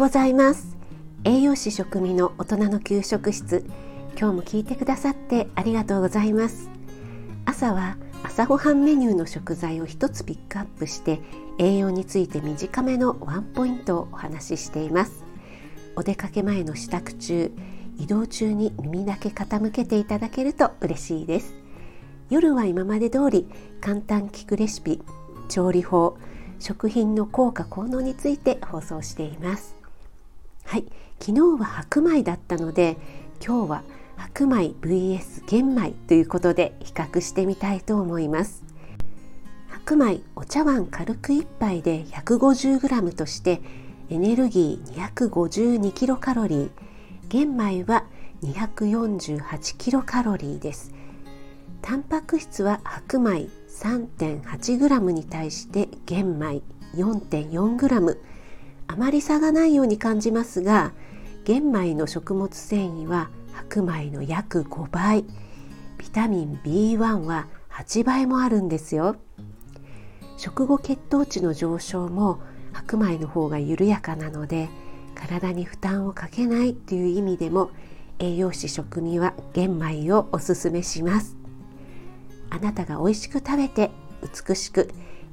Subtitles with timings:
[0.00, 0.78] ございます。
[1.24, 3.66] 栄養士食味の大人の給食室。
[4.18, 6.70] 今日も聞いてくださってありがとうございます。
[7.44, 11.20] 朝は朝ごはんメニューの食材を一つピックアップして
[11.58, 15.22] 栄養について短めのワンポイントをお話ししています。
[15.96, 17.52] お出かけ前の支度中
[17.98, 21.54] 移動中に耳だけ傾けていただけると嬉しいです。
[22.30, 23.46] 夜は今まで通り
[23.82, 25.02] 簡単聞くレシピ
[25.50, 26.16] 調理法
[26.58, 29.79] 食品の効果効能について放送しています。
[30.70, 30.84] はい。
[31.18, 32.96] 昨日は白米だったので
[33.44, 33.82] 今日は
[34.16, 38.62] 白米 vs 玄米ということで比較してみたいと思います。
[39.68, 43.60] 白米お茶碗軽く1杯で 150g として
[44.10, 46.70] エネルギー252キロカロリー。
[47.26, 48.04] 玄米は
[48.44, 50.94] 248キロカロリーです。
[51.82, 56.62] タンパク質は白米 3.8g に対して玄米
[56.94, 58.18] 4.4g
[58.90, 60.90] あまり差がないように感じますが
[61.44, 65.24] 玄米の食物繊維は白米の約5倍
[65.96, 69.14] ビタミン B1 は8倍もあるんですよ。
[70.36, 72.40] 食後血糖値の上昇も
[72.72, 74.68] 白米の方が緩やかなので
[75.14, 77.70] 体に負担をかけないという意味でも
[78.18, 81.36] 栄養士食味は玄米をおすすめします。
[82.50, 83.92] あなたが美味しく食べて
[84.48, 84.90] 美しく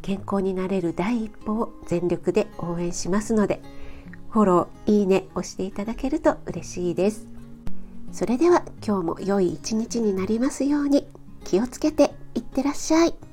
[0.08, 3.62] 健康になれる第一歩を全力で応援しますので
[4.30, 7.28] フォロー、いいね押していただけると嬉しいです
[8.14, 11.06] それでは今日も良い一日になりますように
[11.44, 13.27] 気をつけていってらっしゃい。